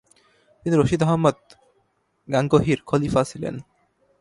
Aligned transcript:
তিনি 0.63 0.75
রশিদ 0.77 1.01
আহমদ 1.03 1.37
গাঙ্গুহির 2.29 2.79
খলিফা 2.89 3.21
ছিলেন। 3.23 3.55